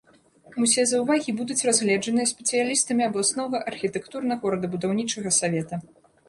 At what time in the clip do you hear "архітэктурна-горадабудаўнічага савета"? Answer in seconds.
3.73-5.75